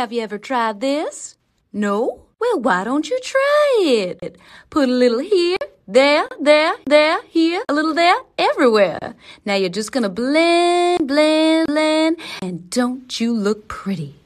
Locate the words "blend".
10.08-11.06, 11.06-11.66, 11.66-12.16